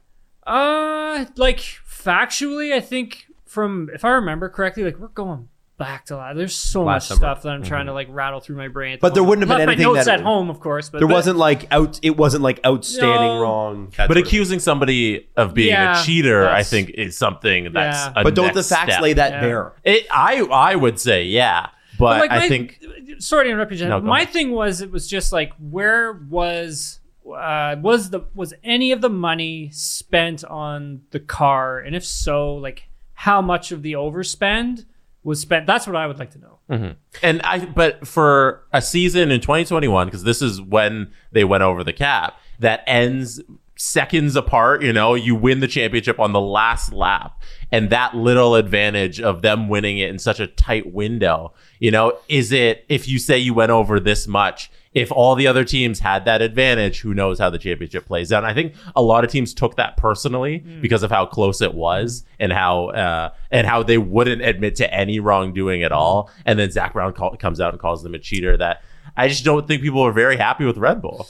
uh, 0.46 1.26
like 1.38 1.60
factually, 1.60 2.74
I 2.74 2.80
think 2.80 3.26
from 3.46 3.90
if 3.94 4.06
I 4.06 4.10
remember 4.12 4.50
correctly, 4.50 4.84
like 4.84 5.00
we're 5.00 5.08
going 5.08 5.50
back 5.78 6.06
to 6.06 6.16
that. 6.16 6.36
There's 6.38 6.56
so 6.56 6.84
Last 6.84 7.04
much 7.04 7.08
summer. 7.10 7.18
stuff 7.18 7.42
that 7.44 7.50
I'm 7.50 7.64
trying 7.64 7.88
to 7.88 7.94
like 7.94 8.08
rattle 8.10 8.40
through 8.40 8.56
my 8.56 8.70
brain. 8.70 8.94
at 8.94 9.00
the 9.00 9.02
But 9.02 9.14
there 9.14 9.24
moment. 9.24 9.30
wouldn't 9.30 9.50
have 9.50 9.58
been 9.58 9.68
Left 9.68 9.78
anything 9.80 9.92
my 9.92 9.98
notes 9.98 10.06
that- 10.06 10.20
at 10.20 10.26
home, 10.26 10.50
of 10.50 10.60
course. 10.62 10.90
But 10.90 11.00
There 11.00 11.08
but- 11.08 11.14
wasn't 11.16 11.38
like 11.38 11.68
out. 11.72 12.00
It 12.02 12.16
wasn't 12.16 12.44
like 12.44 12.60
outstanding 12.66 13.28
No. 13.28 13.42
wrong. 13.42 13.86
that 13.98 14.08
But 14.08 14.14
sort 14.14 14.18
of- 14.20 14.24
accusing 14.26 14.60
somebody 14.60 15.28
of 15.36 15.54
being 15.54 15.70
Yeah, 15.74 16.00
a 16.02 16.04
cheater, 16.06 16.48
I 16.48 16.64
think, 16.64 16.92
is 16.92 17.18
something 17.18 17.74
that's. 17.74 18.06
Yeah. 18.06 18.14
a 18.16 18.24
But 18.24 18.36
don't 18.36 18.54
the 18.54 18.64
facts 18.64 18.92
step. 18.94 19.02
lay 19.02 19.14
that 19.14 19.32
Yeah. 19.34 19.42
bare? 19.42 19.74
It, 19.84 20.08
I 20.12 20.42
I 20.50 20.76
would 20.76 20.98
say 21.00 21.24
yeah, 21.26 21.68
but, 21.98 22.20
like 22.22 22.32
I 22.32 22.40
my- 22.40 22.48
think 22.48 22.84
sorry 23.20 23.46
to 23.46 23.52
interrupt 23.52 23.72
you. 23.72 23.78
Jen. 23.78 23.90
No, 23.90 24.02
my 24.02 24.22
ahead. 24.22 24.34
thing 24.34 24.52
was 24.52 24.82
it 24.82 24.92
was 24.92 25.08
just 25.08 25.32
like 25.32 25.54
where 25.60 26.14
was 26.14 27.00
uh, 27.28 27.76
was 27.82 28.10
the 28.12 28.22
was 28.36 28.54
any 28.64 28.92
of 28.92 29.02
the 29.02 29.10
money 29.10 29.70
spent 29.72 30.44
on 30.46 31.02
the 31.12 31.20
car, 31.20 31.80
and 31.80 31.96
if 31.96 32.06
so, 32.06 32.56
like 32.56 32.84
how 33.14 33.42
much 33.42 33.72
of 33.72 33.82
the 33.82 33.94
overspend 33.94 34.86
was 35.24 35.40
spent? 35.40 35.66
That's 35.66 35.88
what 35.88 35.96
I 35.96 36.06
would 36.08 36.20
like 36.20 36.32
to 36.32 36.40
know. 36.40 36.96
and 37.22 37.42
I 37.44 37.66
but 37.66 38.08
for 38.08 38.64
a 38.74 38.82
season 38.82 39.32
in 39.32 39.40
2021 39.40 40.08
because 40.08 40.24
this 40.24 40.42
is 40.42 40.60
when 40.62 41.12
they 41.32 41.44
went 41.44 41.62
over 41.64 41.84
the 41.84 41.94
cap 41.94 42.40
that 42.60 42.84
ends 42.88 43.40
seconds 43.86 44.36
apart 44.36 44.82
you 44.82 44.92
know 44.92 45.14
you 45.14 45.36
win 45.36 45.60
the 45.60 45.68
championship 45.68 46.20
on 46.20 46.34
the 46.34 46.42
last 46.42 46.92
lap. 46.92 47.42
And 47.72 47.90
that 47.90 48.16
little 48.16 48.56
advantage 48.56 49.20
of 49.20 49.42
them 49.42 49.68
winning 49.68 49.98
it 50.00 50.10
in 50.10 50.18
such 50.18 50.40
a 50.40 50.48
tight 50.48 50.92
window 50.92 51.54
you 51.80 51.92
know 51.92 52.18
is 52.28 52.52
it 52.52 52.84
if 52.90 53.08
you 53.08 53.20
say 53.20 53.38
you 53.38 53.54
went 53.54 53.72
over 53.72 54.00
this 54.00 54.28
much 54.28 54.72
if 54.94 55.12
all 55.12 55.36
the 55.36 55.46
other 55.46 55.66
teams 55.66 56.00
had 56.00 56.26
that 56.26 56.42
advantage 56.42 57.02
who 57.02 57.14
knows 57.14 57.38
how 57.38 57.50
the 57.50 57.60
championship 57.60 58.06
plays 58.08 58.32
out? 58.32 58.44
And 58.44 58.48
i 58.48 58.54
think 58.56 58.74
a 58.96 59.04
lot 59.04 59.24
of 59.24 59.30
teams 59.30 59.54
took 59.54 59.76
that 59.76 59.98
personally 59.98 60.60
because 60.82 61.04
of 61.04 61.12
how 61.12 61.28
close 61.28 61.62
it 61.62 61.76
was 61.76 62.24
and 62.40 62.52
how 62.52 62.88
uh 62.90 63.30
and 63.52 63.68
how 63.68 63.84
they 63.84 64.00
wouldn't 64.00 64.42
admit 64.42 64.76
to 64.78 64.92
any 64.92 65.20
wrongdoing 65.20 65.84
at 65.84 65.92
all. 65.92 66.32
And 66.46 66.58
then 66.58 66.72
zak 66.72 66.94
brown 66.94 67.14
call, 67.14 67.36
comes 67.38 67.62
out 67.62 67.72
and 67.72 67.80
calls 67.80 68.02
them 68.02 68.16
a 68.16 68.20
cheater 68.20 68.58
that 68.58 68.82
i 69.16 69.28
just 69.28 69.46
don't 69.46 69.68
think 69.68 69.84
people 69.84 70.02
are 70.02 70.12
very 70.12 70.38
happy 70.38 70.66
with 70.66 70.78
red 70.78 71.04
bull. 71.04 71.28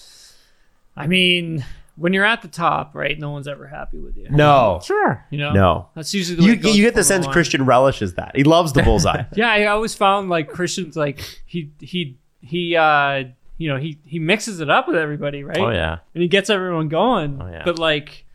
I 0.98 1.08
mean, 1.08 1.66
when 1.98 2.14
you're 2.14 2.26
at 2.26 2.42
the 2.42 2.48
top, 2.48 2.94
right? 2.94 3.18
No 3.18 3.32
one's 3.32 3.48
ever 3.48 3.68
happy 3.68 4.00
with 4.00 4.18
you. 4.18 4.28
No, 4.30 4.82
sure 4.84 5.26
You 5.30 5.38
know, 5.38 5.54
no. 5.54 5.90
That's 5.96 6.14
usually 6.14 6.36
the 6.36 6.42
way 6.42 6.48
You 6.48 6.54
it 6.54 6.62
goes 6.62 6.78
you 6.78 6.84
get 6.84 6.96
the 6.96 7.04
sense 7.04 7.26
One. 7.26 7.34
Christian 7.34 7.66
relishes 7.66 8.16
that. 8.16 8.36
He 8.36 8.44
loves 8.44 8.74
the 8.74 8.84
bullseye. 8.84 9.24
Yeah, 9.36 9.50
I 9.50 9.66
always 9.66 9.96
found 9.96 10.30
like 10.30 10.50
Christian's 10.50 10.96
like 10.96 11.42
he 11.46 11.72
he 11.80 12.18
he 12.42 12.76
uh 12.76 13.24
you 13.58 13.70
know 13.70 13.78
he 13.78 13.98
he 14.06 14.20
mixes 14.20 14.60
it 14.60 14.70
up 14.70 14.88
with 14.88 14.98
everybody, 14.98 15.44
right? 15.44 15.58
oh 15.58 15.70
yeah 15.72 16.00
and 16.14 16.22
he 16.22 16.28
gets 16.28 16.50
everyone 16.50 16.90
going. 16.90 17.42
Oh, 17.42 17.48
yeah. 17.48 17.64
But 17.64 17.80
like, 17.80 18.26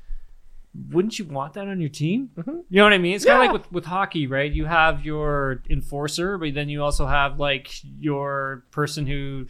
wouldn't 0.90 1.18
you 1.18 1.24
want 1.24 1.54
that 1.54 1.66
on 1.68 1.80
your 1.80 1.90
team? 1.90 2.30
You 2.46 2.64
know 2.70 2.84
what 2.84 2.92
I 2.92 2.98
mean? 2.98 3.16
It's 3.16 3.24
kind 3.24 3.38
of 3.38 3.44
like 3.44 3.52
with, 3.52 3.72
with 3.72 3.84
hockey, 3.84 4.26
right? 4.26 4.50
You 4.50 4.64
have 4.66 5.04
your 5.04 5.62
enforcer, 5.68 6.38
but 6.38 6.54
then 6.54 6.68
you 6.68 6.82
also 6.82 7.06
have 7.06 7.38
like 7.38 7.70
your 7.98 8.64
person 8.70 9.06
who 9.06 9.46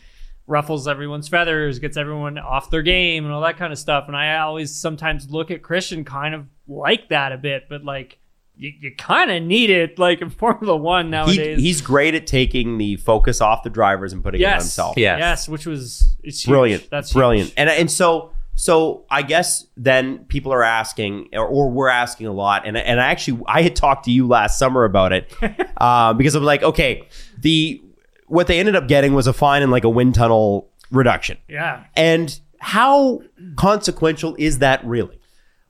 ruffles 0.51 0.87
everyone's 0.89 1.29
feathers, 1.29 1.79
gets 1.79 1.97
everyone 1.97 2.39
off 2.39 2.71
their 2.71 2.83
game, 2.83 3.25
and 3.25 3.33
all 3.33 3.41
that 3.43 3.57
kind 3.57 3.73
of 3.73 3.79
stuff. 3.79 4.05
And 4.09 4.17
I 4.17 4.39
always 4.39 4.75
sometimes 4.75 5.31
look 5.31 5.51
at 5.51 5.63
Christian 5.63 6.05
kind 6.05 6.35
of 6.35 6.47
like 6.69 7.09
that 7.09 7.33
a 7.33 7.39
bit, 7.39 7.69
but 7.69 7.85
like. 7.85 8.19
You, 8.57 8.73
you 8.79 8.95
kind 8.95 9.31
of 9.31 9.43
need 9.43 9.71
it 9.71 9.99
like 9.99 10.21
in 10.21 10.29
Formula 10.31 10.77
One 10.77 11.07
he, 11.07 11.11
nowadays. 11.13 11.59
he's 11.59 11.81
great 11.81 12.15
at 12.15 12.27
taking 12.27 12.77
the 12.77 12.97
focus 12.97 13.41
off 13.41 13.63
the 13.63 13.71
drivers 13.71 14.13
and 14.13 14.23
putting 14.23 14.43
it 14.43 14.45
on 14.45 14.59
himself. 14.59 14.99
Yes. 14.99 15.19
yes, 15.19 15.49
which 15.49 15.65
was 15.65 16.15
it's 16.23 16.43
huge. 16.43 16.51
brilliant. 16.51 16.91
That's 16.91 17.11
brilliant. 17.11 17.49
huge. 17.49 17.55
And 17.57 17.71
and 17.71 17.91
so 17.91 18.33
so 18.61 19.07
I 19.11 19.23
guess 19.23 19.67
then 19.79 20.27
people 20.27 20.53
are 20.53 20.63
asking, 20.63 21.31
or, 21.33 21.47
or 21.47 21.71
we're 21.71 21.89
asking 21.89 22.27
a 22.27 22.33
lot. 22.33 22.67
And 22.67 22.77
and 22.77 23.01
I 23.01 23.07
actually 23.07 23.43
I 23.47 23.63
had 23.63 23.75
talked 23.75 24.05
to 24.05 24.11
you 24.11 24.29
last 24.29 24.59
summer 24.59 24.85
about 24.85 25.15
it 25.15 25.35
um, 25.81 26.17
because 26.19 26.35
I'm 26.35 26.45
like, 26.45 26.63
okay, 26.63 27.09
the 27.39 27.83
what 28.31 28.47
they 28.47 28.59
ended 28.59 28.77
up 28.77 28.89
getting 28.89 29.13
was 29.15 29.27
a 29.27 29.33
fine 29.33 29.63
and 29.63 29.73
like 29.73 29.85
a 29.85 29.89
wind 29.89 30.15
tunnel 30.15 30.71
reduction. 30.91 31.37
Yeah. 31.49 31.85
And 31.97 32.39
how 32.59 33.23
consequential 33.57 34.37
is 34.39 34.61
that 34.61 34.85
really? 34.85 35.21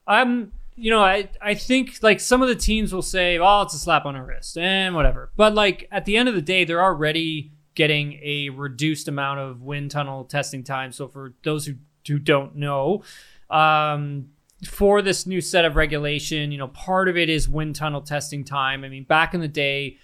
Um, 0.06 0.52
you 0.76 0.90
know, 0.90 1.00
I 1.02 1.30
I 1.40 1.54
think 1.54 1.98
like 2.02 2.20
some 2.20 2.42
of 2.42 2.48
the 2.48 2.54
teams 2.54 2.92
will 2.92 3.02
say, 3.02 3.38
"Oh, 3.38 3.62
it's 3.62 3.74
a 3.74 3.78
slap 3.78 4.04
on 4.06 4.14
the 4.14 4.22
wrist," 4.22 4.56
and 4.58 4.94
whatever. 4.94 5.30
But 5.36 5.54
like 5.54 5.88
at 5.90 6.04
the 6.04 6.16
end 6.16 6.28
of 6.28 6.34
the 6.34 6.42
day, 6.42 6.64
they're 6.64 6.82
already 6.82 7.52
getting 7.74 8.18
a 8.22 8.50
reduced 8.50 9.08
amount 9.08 9.40
of 9.40 9.62
wind 9.62 9.90
tunnel 9.90 10.24
testing 10.24 10.64
time. 10.64 10.92
So 10.92 11.08
for 11.08 11.34
those 11.44 11.66
who 11.66 11.74
who 12.08 12.18
don't 12.18 12.56
know, 12.56 13.02
um, 13.50 14.30
for 14.66 15.00
this 15.00 15.26
new 15.26 15.40
set 15.40 15.64
of 15.64 15.76
regulation, 15.76 16.50
you 16.50 16.58
know, 16.58 16.68
part 16.68 17.08
of 17.08 17.16
it 17.16 17.28
is 17.28 17.48
wind 17.48 17.76
tunnel 17.76 18.02
testing 18.02 18.44
time. 18.44 18.84
I 18.84 18.88
mean, 18.88 19.04
back 19.04 19.32
in 19.32 19.40
the 19.40 19.48
day, 19.48 19.98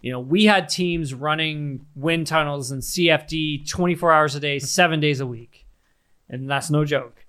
you 0.00 0.12
know, 0.12 0.20
we 0.20 0.44
had 0.44 0.68
teams 0.68 1.12
running 1.12 1.86
wind 1.94 2.26
tunnels 2.26 2.70
and 2.70 2.82
CFD 2.82 3.68
24 3.68 4.12
hours 4.12 4.34
a 4.34 4.40
day, 4.40 4.58
seven 4.58 5.00
days 5.00 5.20
a 5.20 5.26
week. 5.26 5.66
And 6.28 6.48
that's 6.48 6.70
no 6.70 6.84
joke. 6.84 7.24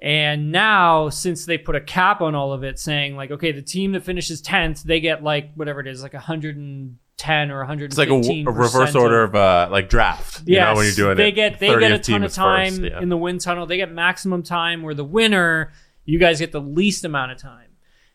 And 0.00 0.52
now, 0.52 1.08
since 1.08 1.44
they 1.44 1.58
put 1.58 1.74
a 1.74 1.80
cap 1.80 2.20
on 2.20 2.34
all 2.34 2.52
of 2.52 2.62
it, 2.62 2.78
saying 2.78 3.16
like, 3.16 3.32
okay, 3.32 3.50
the 3.50 3.62
team 3.62 3.92
that 3.92 4.04
finishes 4.04 4.40
10th, 4.40 4.84
they 4.84 5.00
get 5.00 5.24
like 5.24 5.52
whatever 5.54 5.80
it 5.80 5.88
is, 5.88 6.02
like 6.02 6.12
110 6.12 7.50
or 7.50 7.58
115. 7.58 7.84
It's 7.84 7.98
like 7.98 8.08
a, 8.08 8.48
a 8.48 8.52
reverse 8.52 8.94
order 8.94 9.24
of 9.24 9.34
uh, 9.34 9.68
like 9.70 9.88
draft. 9.88 10.42
You 10.46 10.60
know, 10.60 10.74
when 10.76 10.84
you're 10.84 10.94
doing 10.94 11.16
they 11.16 11.28
it. 11.28 11.32
get 11.32 11.58
they 11.58 11.76
get 11.78 11.90
a 11.90 11.98
ton 11.98 12.22
of 12.22 12.32
time 12.32 12.70
first, 12.70 12.82
yeah. 12.82 13.02
in 13.02 13.08
the 13.08 13.16
wind 13.16 13.40
tunnel. 13.40 13.66
They 13.66 13.76
get 13.76 13.90
maximum 13.90 14.44
time. 14.44 14.82
Where 14.82 14.94
the 14.94 15.04
winner, 15.04 15.72
you 16.04 16.20
guys 16.20 16.38
get 16.38 16.52
the 16.52 16.60
least 16.60 17.04
amount 17.04 17.32
of 17.32 17.38
time. 17.38 17.70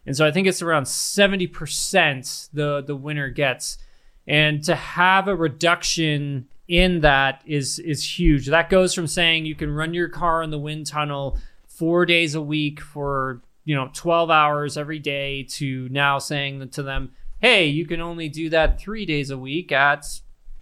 And 0.06 0.16
so 0.16 0.26
I 0.26 0.32
think 0.32 0.48
it's 0.48 0.62
around 0.62 0.88
seventy 0.88 1.48
percent 1.48 2.48
the 2.54 2.82
the 2.82 2.96
winner 2.96 3.30
gets. 3.30 3.78
And 4.27 4.63
to 4.63 4.75
have 4.75 5.27
a 5.27 5.36
reduction 5.36 6.48
in 6.68 7.01
that 7.01 7.42
is 7.46 7.80
is 7.80 8.18
huge. 8.18 8.48
That 8.48 8.70
goes 8.70 8.94
from 8.94 9.08
saying 9.08 9.46
you 9.46 9.56
can 9.56 9.72
run 9.72 9.94
your 9.94 10.10
car 10.10 10.42
in 10.44 10.50
the 10.50 10.60
wind 10.60 10.88
tunnel 10.88 11.38
four 11.68 12.06
days 12.06 12.36
a 12.36 12.42
week 12.42 12.80
for 12.80 13.42
you 13.65 13.75
know 13.75 13.89
12 13.94 14.30
hours 14.30 14.77
every 14.77 15.00
day 15.00 15.44
to 15.44 15.88
now 15.89 16.20
saying 16.20 16.68
to 16.70 16.84
them 16.84 17.12
hey 17.39 17.65
you 17.65 17.86
can 17.86 18.01
only 18.01 18.30
do 18.30 18.50
that 18.50 18.80
three 18.80 19.06
days 19.06 19.30
a 19.30 19.38
week 19.38 19.72
at 19.72 20.06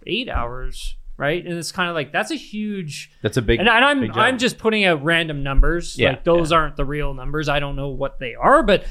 eight 0.06 0.28
hours 0.28 0.96
right? 1.18 1.44
And 1.44 1.56
it's 1.56 1.70
kind 1.70 1.88
of 1.88 1.94
like 1.94 2.10
that's 2.10 2.30
a 2.30 2.36
huge 2.36 3.12
That's 3.22 3.36
a 3.36 3.42
big 3.42 3.60
and, 3.60 3.68
and 3.68 3.84
i'm 3.84 4.00
big 4.00 4.16
i'm 4.16 4.38
just 4.38 4.58
putting 4.58 4.84
out 4.84 5.04
random 5.04 5.42
numbers. 5.42 5.96
Yeah, 5.96 6.10
like 6.10 6.24
those 6.24 6.50
aren't 6.50 6.76
the 6.76 6.84
real 6.84 7.14
numbers. 7.14 7.48
I 7.48 7.60
don't 7.60 7.76
know 7.76 7.88
what 7.88 8.18
they 8.18 8.34
are 8.34 8.62
but 8.62 8.84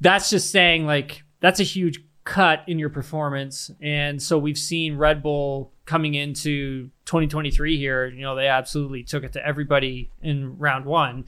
that's 0.00 0.30
just 0.30 0.50
saying 0.50 0.86
like 0.86 1.22
that's 1.40 1.60
a 1.60 1.64
huge 1.64 2.02
cut 2.24 2.62
in 2.68 2.78
your 2.78 2.88
performance 2.90 3.70
and 3.80 4.22
so 4.22 4.38
we've 4.38 4.58
seen 4.58 4.96
red 4.96 5.22
bull 5.22 5.72
coming 5.86 6.14
into 6.14 6.84
2023 7.06 7.76
here 7.76 8.06
you 8.06 8.20
know 8.22 8.36
they 8.36 8.46
absolutely 8.46 9.02
took 9.02 9.24
it 9.24 9.32
to 9.32 9.44
everybody 9.44 10.08
in 10.22 10.56
round 10.58 10.84
one 10.84 11.24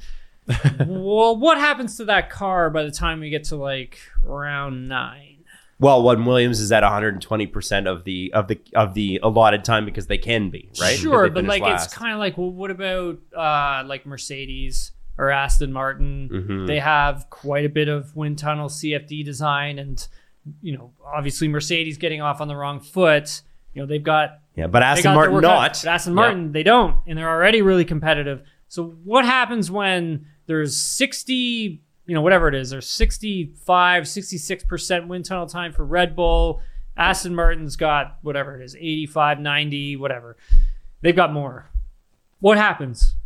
well 0.86 1.36
what 1.36 1.58
happens 1.58 1.96
to 1.96 2.04
that 2.04 2.30
car 2.30 2.70
by 2.70 2.82
the 2.84 2.90
time 2.92 3.18
we 3.20 3.28
get 3.30 3.42
to 3.44 3.56
like 3.56 3.98
round 4.22 4.88
nine 4.88 5.30
Well, 5.80 6.02
when 6.04 6.24
Williams 6.24 6.60
is 6.60 6.70
at 6.70 6.82
120 6.84 7.46
percent 7.48 7.88
of 7.88 8.04
the 8.04 8.30
of 8.32 8.46
the 8.46 8.60
of 8.74 8.94
the 8.94 9.18
allotted 9.22 9.64
time 9.64 9.84
because 9.84 10.06
they 10.06 10.18
can 10.18 10.48
be 10.50 10.70
right. 10.80 10.96
Sure, 10.96 11.28
but 11.28 11.44
like 11.44 11.62
last. 11.62 11.86
it's 11.86 11.94
kind 11.94 12.12
of 12.12 12.20
like, 12.20 12.38
well, 12.38 12.52
what 12.52 12.70
about 12.70 13.18
uh, 13.36 13.82
like 13.84 14.06
Mercedes 14.06 14.92
or 15.18 15.30
Aston 15.30 15.72
Martin? 15.72 16.28
Mhm. 16.32 16.66
They 16.68 16.78
have 16.78 17.28
quite 17.30 17.64
a 17.64 17.68
bit 17.68 17.88
of 17.88 18.14
wind 18.14 18.38
tunnel 18.38 18.68
CFD 18.68 19.24
design, 19.24 19.78
and 19.80 20.06
you 20.62 20.76
know, 20.76 20.92
obviously 21.04 21.48
Mercedes 21.48 21.98
getting 21.98 22.20
off 22.20 22.40
on 22.40 22.48
the 22.48 22.56
wrong 22.56 22.80
foot. 22.80 23.42
You 23.72 23.82
know, 23.82 23.86
they've 23.86 24.02
got 24.02 24.38
yeah, 24.54 24.66
but 24.68 24.82
Aston 24.82 25.14
Martin 25.14 25.40
not. 25.40 25.72
but 25.82 25.86
Aston 25.86 26.12
Yeah. 26.12 26.16
Martin, 26.16 26.52
they 26.52 26.62
don't, 26.62 26.96
and 27.06 27.18
they're 27.18 27.28
already 27.28 27.60
really 27.62 27.84
competitive. 27.84 28.42
So 28.68 28.84
what 29.04 29.24
happens 29.24 29.70
when 29.70 30.26
there's 30.46 30.76
60, 30.76 31.82
you 32.06 32.14
know, 32.14 32.22
whatever 32.22 32.48
it 32.48 32.54
is, 32.54 32.70
there's 32.70 32.88
65, 32.88 34.04
66% 34.04 35.06
wind 35.08 35.24
tunnel 35.24 35.46
time 35.46 35.72
for 35.72 35.84
Red 35.84 36.14
Bull. 36.14 36.60
Aston 36.96 37.34
Martin's 37.34 37.74
got 37.76 38.18
whatever 38.22 38.60
it 38.60 38.64
is, 38.64 38.76
85, 38.76 39.40
90, 39.40 39.96
whatever. 39.96 40.36
They've 41.00 41.16
got 41.16 41.32
more. 41.32 41.70
What 42.40 42.56
happens? 42.58 43.16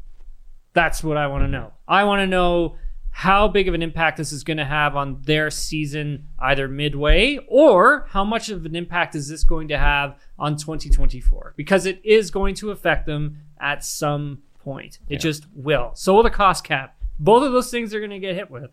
That's 0.72 1.02
what 1.04 1.16
I 1.16 1.26
want 1.26 1.44
to 1.44 1.48
know. 1.48 1.72
I 1.86 2.04
want 2.04 2.20
to 2.20 2.26
know 2.26 2.76
how 3.18 3.48
big 3.48 3.66
of 3.66 3.74
an 3.74 3.82
impact 3.82 4.16
this 4.16 4.30
is 4.30 4.44
going 4.44 4.58
to 4.58 4.64
have 4.64 4.94
on 4.94 5.20
their 5.22 5.50
season, 5.50 6.28
either 6.38 6.68
midway, 6.68 7.36
or 7.48 8.06
how 8.10 8.22
much 8.22 8.48
of 8.48 8.64
an 8.64 8.76
impact 8.76 9.16
is 9.16 9.26
this 9.26 9.42
going 9.42 9.66
to 9.66 9.76
have 9.76 10.16
on 10.38 10.56
2024? 10.56 11.54
Because 11.56 11.84
it 11.84 12.00
is 12.04 12.30
going 12.30 12.54
to 12.54 12.70
affect 12.70 13.06
them 13.06 13.38
at 13.60 13.82
some 13.82 14.38
point. 14.60 15.00
It 15.08 15.16
just 15.16 15.48
will. 15.52 15.90
So 15.94 16.14
will 16.14 16.22
the 16.22 16.30
cost 16.30 16.62
cap. 16.62 16.96
Both 17.18 17.42
of 17.42 17.50
those 17.50 17.72
things 17.72 17.92
are 17.92 17.98
going 17.98 18.12
to 18.12 18.20
get 18.20 18.36
hit 18.36 18.52
with. 18.52 18.70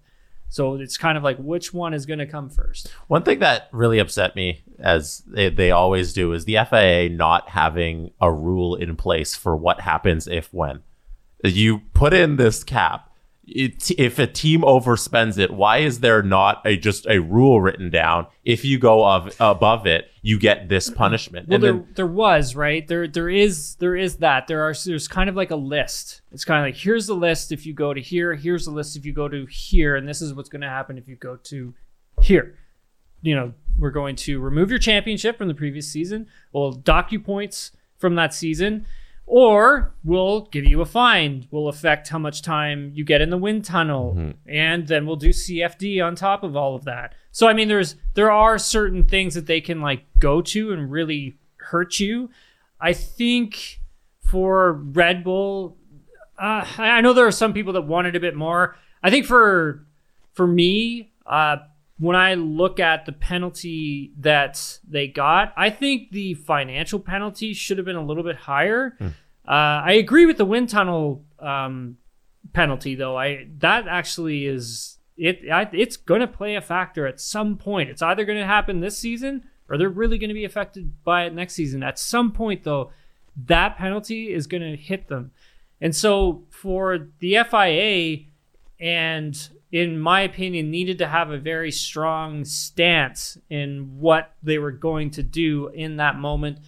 So 0.49 0.75
it's 0.75 0.95
kind 0.95 1.17
of 1.17 1.23
like 1.23 1.37
which 1.37 1.73
one 1.73 1.95
is 1.95 2.05
going 2.05 2.19
to 2.19 2.27
come 2.27 2.51
first. 2.51 2.93
One 3.07 3.23
thing 3.23 3.39
that 3.39 3.67
really 3.71 3.97
upset 3.97 4.35
me, 4.35 4.61
as 4.77 5.23
they, 5.25 5.49
they 5.49 5.71
always 5.71 6.13
do, 6.13 6.33
is 6.33 6.45
the 6.45 6.59
FIA 6.69 7.09
not 7.09 7.49
having 7.49 8.11
a 8.21 8.31
rule 8.31 8.75
in 8.75 8.95
place 8.95 9.33
for 9.33 9.57
what 9.57 9.81
happens 9.81 10.27
if 10.27 10.53
when. 10.53 10.83
You 11.43 11.79
put 11.95 12.13
in 12.13 12.35
this 12.35 12.63
cap. 12.63 13.09
It, 13.47 13.91
if 13.99 14.17
a 14.17 14.25
team 14.25 14.61
overspends 14.61 15.37
it, 15.37 15.51
why 15.51 15.77
is 15.77 15.99
there 15.99 16.23
not 16.23 16.61
a 16.65 16.77
just 16.77 17.05
a 17.05 17.19
rule 17.19 17.61
written 17.61 17.91
down? 17.91 18.25
If 18.43 18.65
you 18.65 18.79
go 18.79 19.05
of, 19.05 19.35
above 19.39 19.85
it, 19.85 20.09
you 20.23 20.39
get 20.39 20.67
this 20.67 20.89
punishment. 20.89 21.47
Well, 21.47 21.55
and 21.55 21.63
there, 21.63 21.73
then, 21.73 21.87
there 21.93 22.07
was 22.07 22.55
right 22.55 22.87
there. 22.87 23.07
There 23.07 23.29
is 23.29 23.75
there 23.75 23.95
is 23.95 24.17
that 24.17 24.47
there 24.47 24.63
are 24.63 24.73
there's 24.85 25.07
kind 25.07 25.29
of 25.29 25.35
like 25.35 25.51
a 25.51 25.55
list. 25.55 26.21
It's 26.31 26.43
kind 26.43 26.59
of 26.59 26.65
like 26.65 26.81
here's 26.81 27.05
the 27.05 27.13
list 27.13 27.51
if 27.51 27.67
you 27.67 27.73
go 27.73 27.93
to 27.93 28.01
here. 28.01 28.33
Here's 28.33 28.65
the 28.65 28.71
list 28.71 28.97
if 28.97 29.05
you 29.05 29.13
go 29.13 29.27
to 29.27 29.45
here, 29.45 29.95
and 29.95 30.07
this 30.07 30.21
is 30.21 30.33
what's 30.33 30.49
going 30.49 30.61
to 30.61 30.69
happen 30.69 30.97
if 30.97 31.07
you 31.07 31.15
go 31.15 31.35
to 31.35 31.73
here. 32.21 32.57
You 33.21 33.35
know, 33.35 33.53
we're 33.77 33.91
going 33.91 34.15
to 34.17 34.39
remove 34.39 34.71
your 34.71 34.79
championship 34.79 35.37
from 35.37 35.47
the 35.47 35.53
previous 35.53 35.87
season. 35.87 36.27
We'll 36.51 36.71
dock 36.71 37.11
you 37.11 37.19
points 37.19 37.71
from 37.97 38.15
that 38.15 38.33
season, 38.33 38.85
or 39.27 39.93
we'll 40.03 40.41
give 40.41 40.65
you 40.65 40.81
a 40.81 40.85
fine. 40.85 41.47
We'll 41.51 41.67
affect 41.67 42.09
how 42.09 42.19
much 42.19 42.41
time 42.41 42.91
you 42.93 43.03
get 43.03 43.21
in 43.21 43.29
the 43.29 43.37
wind 43.37 43.65
tunnel, 43.65 44.13
and 44.45 44.87
then 44.87 45.05
we'll 45.05 45.15
do 45.15 45.29
CFD 45.29 46.03
on 46.05 46.15
top 46.15 46.43
of 46.43 46.55
all 46.55 46.75
of 46.75 46.85
that. 46.85 47.15
So 47.31 47.47
I 47.47 47.53
mean, 47.53 47.67
there's 47.67 47.95
there 48.13 48.31
are 48.31 48.57
certain 48.57 49.03
things 49.03 49.33
that 49.33 49.47
they 49.47 49.61
can 49.61 49.81
like 49.81 50.05
go 50.19 50.41
to 50.41 50.71
and 50.71 50.91
really 50.91 51.37
hurt 51.57 51.99
you. 51.99 52.29
I 52.79 52.93
think 52.93 53.79
for 54.19 54.73
Red 54.73 55.23
Bull, 55.23 55.77
uh, 56.37 56.65
I 56.77 56.91
I 56.91 57.01
know 57.01 57.13
there 57.13 57.27
are 57.27 57.31
some 57.31 57.53
people 57.53 57.73
that 57.73 57.81
wanted 57.81 58.15
a 58.15 58.19
bit 58.19 58.35
more. 58.35 58.75
I 59.01 59.09
think 59.09 59.25
for 59.25 59.85
for 60.33 60.45
me, 60.45 61.13
uh, 61.25 61.57
when 61.97 62.15
I 62.15 62.33
look 62.33 62.79
at 62.79 63.05
the 63.05 63.11
penalty 63.13 64.11
that 64.19 64.79
they 64.87 65.07
got, 65.07 65.53
I 65.55 65.69
think 65.69 66.11
the 66.11 66.33
financial 66.33 66.99
penalty 66.99 67.53
should 67.53 67.77
have 67.77 67.85
been 67.85 67.95
a 67.95 68.03
little 68.03 68.23
bit 68.23 68.35
higher. 68.35 68.97
Uh, 69.47 69.81
I 69.85 69.93
agree 69.93 70.25
with 70.25 70.37
the 70.37 70.45
wind 70.45 70.69
tunnel 70.69 71.23
um, 71.39 71.97
penalty, 72.53 72.95
though. 72.95 73.17
I 73.17 73.47
that 73.59 73.87
actually 73.87 74.45
is 74.45 74.97
it. 75.15 75.49
I, 75.51 75.69
it's 75.71 75.97
going 75.97 76.21
to 76.21 76.27
play 76.27 76.55
a 76.55 76.61
factor 76.61 77.07
at 77.07 77.21
some 77.21 77.57
point. 77.57 77.89
It's 77.89 78.01
either 78.01 78.25
going 78.25 78.39
to 78.39 78.45
happen 78.45 78.79
this 78.79 78.97
season 78.97 79.43
or 79.69 79.77
they're 79.77 79.89
really 79.89 80.17
going 80.17 80.29
to 80.29 80.33
be 80.33 80.45
affected 80.45 81.03
by 81.03 81.25
it 81.25 81.33
next 81.33 81.53
season. 81.53 81.81
At 81.83 81.97
some 81.97 82.31
point, 82.31 82.63
though, 82.63 82.91
that 83.45 83.77
penalty 83.77 84.33
is 84.33 84.47
going 84.47 84.63
to 84.63 84.75
hit 84.75 85.07
them. 85.07 85.31
And 85.81 85.95
so 85.95 86.43
for 86.49 87.09
the 87.19 87.37
FIA, 87.49 88.25
and 88.79 89.49
in 89.75 89.99
my 89.99 90.21
opinion, 90.21 90.71
needed 90.71 90.99
to 90.99 91.07
have 91.07 91.31
a 91.31 91.37
very 91.37 91.69
strong 91.69 92.45
stance 92.45 93.37
in 93.49 93.99
what 93.99 94.33
they 94.41 94.57
were 94.57 94.71
going 94.71 95.11
to 95.11 95.21
do 95.21 95.67
in 95.67 95.97
that 95.97 96.17
moment. 96.17 96.59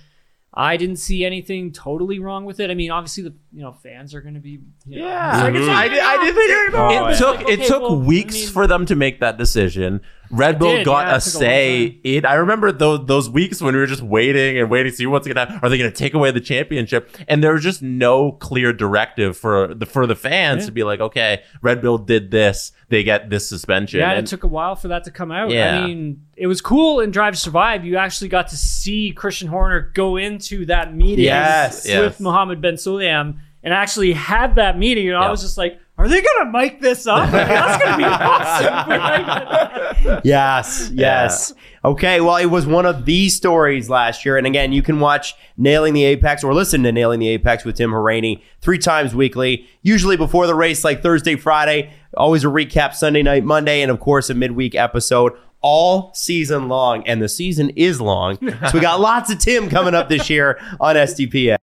I 0.54 0.76
didn't 0.76 0.98
see 0.98 1.24
anything 1.24 1.72
totally 1.72 2.20
wrong 2.20 2.44
with 2.44 2.60
it. 2.60 2.70
I 2.70 2.74
mean, 2.74 2.92
obviously 2.92 3.24
the 3.24 3.36
you 3.58 3.64
know 3.64 3.74
fans 3.74 4.14
are 4.14 4.22
going 4.22 4.36
to 4.36 4.40
be 4.40 4.60
you 4.86 5.00
know, 5.00 5.08
Yeah, 5.08 5.48
it's 5.48 5.68
like, 5.68 5.68
I, 5.68 5.82
like, 5.82 5.92
did- 5.92 6.00
I 6.04 6.24
did 6.26 6.36
think 6.36 6.76
Oh, 6.76 6.90
it 6.90 6.94
yeah. 6.94 7.18
took 7.18 7.42
Okay, 7.42 7.54
it 7.54 7.68
took 7.68 7.82
well, 7.82 7.94
I 8.02 8.06
weeks 8.06 8.36
mean- 8.36 8.48
for 8.50 8.68
them 8.68 8.86
to 8.86 8.96
make 8.96 9.20
that 9.22 9.40
decision. 9.40 10.02
Red 10.30 10.60
Bull 10.60 10.76
did, 10.76 10.86
got 10.86 11.06
yeah, 11.08 11.12
a 11.14 11.16
it 11.16 11.18
a 11.18 11.22
say 11.22 11.90
time. 11.90 12.00
in. 12.04 12.26
I 12.26 12.34
remember 12.34 12.74
those 12.74 13.06
those 13.08 13.30
weeks 13.30 13.62
when 13.62 13.74
we 13.74 13.80
were 13.80 13.88
just 13.88 14.02
waiting 14.02 14.60
and 14.60 14.70
waiting 14.70 14.92
to 14.92 14.96
see 14.98 15.06
what's 15.06 15.26
gonna 15.26 15.40
happen. 15.40 15.60
Are 15.64 15.70
they 15.70 15.78
gonna 15.78 15.90
take 15.90 16.14
away 16.14 16.32
the 16.32 16.42
championship? 16.42 17.16
And 17.30 17.42
there 17.42 17.54
was 17.54 17.64
just 17.64 17.82
no 17.82 18.34
clear 18.34 18.74
directive 18.74 19.38
for 19.38 19.74
the 19.74 19.86
for 19.86 20.06
the 20.06 20.18
fans 20.18 20.64
Yeah. 20.64 20.66
to 20.66 20.72
be 20.74 20.84
like, 20.84 21.00
okay, 21.00 21.44
Red 21.62 21.82
Bull 21.82 21.98
did 21.98 22.30
this, 22.30 22.74
they 22.90 23.04
get 23.06 23.30
this 23.30 23.48
suspension. 23.48 24.02
Yeah, 24.02 24.12
And- 24.12 24.28
it 24.28 24.30
took 24.30 24.44
a 24.44 24.48
while 24.48 24.76
for 24.76 24.90
that 24.90 25.06
to 25.06 25.12
come 25.12 25.32
out. 25.32 25.50
Yeah. 25.50 25.80
I 25.80 25.88
mean, 25.88 26.26
it 26.36 26.48
was 26.48 26.60
cool 26.60 27.00
in 27.00 27.10
Drive 27.12 27.34
to 27.36 27.40
Survive. 27.40 27.86
You 27.86 27.96
actually 27.96 28.28
got 28.28 28.50
to 28.50 28.58
see 28.58 29.14
Christian 29.14 29.48
Horner 29.48 29.92
go 29.94 30.18
into 30.18 30.66
that 30.66 30.94
meeting 30.94 31.24
Yes, 31.24 31.86
with 31.86 31.94
yes. 31.94 32.20
Mohammed 32.20 32.60
Ben 32.60 32.74
Sulayem 32.74 33.38
and 33.64 33.74
actually 33.74 34.14
had 34.14 34.56
that 34.56 34.78
meeting. 34.78 35.08
And 35.10 35.18
I 35.18 35.30
was 35.32 35.42
just 35.42 35.58
like, 35.58 35.80
Are 35.98 36.08
they 36.08 36.22
gonna 36.22 36.52
mic 36.52 36.80
this 36.82 37.08
up? 37.08 37.32
That's 37.32 37.84
gonna 37.84 37.98
be 37.98 38.04
awesome. 38.06 40.22
Yes, 40.24 40.90
yes. 40.94 41.54
Okay, 41.84 42.22
well, 42.22 42.38
it 42.38 42.46
was 42.48 42.66
one 42.66 42.86
of 42.86 43.06
the 43.06 43.30
stories 43.30 43.90
last 43.90 44.26
year. 44.26 44.38
And 44.38 44.46
again, 44.48 44.72
you 44.74 44.82
can 44.82 45.00
watch 45.00 45.36
Nailing 45.58 45.94
the 45.94 46.04
Apex 46.06 46.44
or 46.44 46.54
listen 46.54 46.84
to 46.84 46.92
Nailing 46.92 47.20
the 47.20 47.30
Apex 47.30 47.64
with 47.66 47.78
Tim 47.78 47.92
Hauraney 47.92 48.42
three 48.62 48.78
times 48.78 49.16
weekly, 49.16 49.68
usually 49.82 50.18
before 50.18 50.48
the 50.48 50.56
race, 50.56 50.84
like 50.84 51.02
Thursday, 51.02 51.36
Friday, 51.36 51.92
always 52.16 52.44
a 52.44 52.48
recap 52.48 52.94
Sunday 52.94 53.24
night, 53.24 53.44
Monday, 53.44 53.82
and 53.82 53.92
of 53.92 54.00
course, 54.00 54.30
a 54.30 54.34
midweek 54.34 54.76
episode 54.76 55.34
all 55.62 56.14
season 56.14 56.68
long. 56.68 57.06
And 57.08 57.22
the 57.22 57.30
season 57.30 57.72
is 57.72 58.00
long. 58.00 58.38
So 58.42 58.72
we 58.76 58.80
got 58.80 59.00
lots 59.00 59.32
of 59.32 59.40
Tim 59.40 59.70
coming 59.70 59.96
up 59.96 60.08
this 60.10 60.30
year 60.30 60.60
on 60.80 60.96
SDPN. 60.96 61.56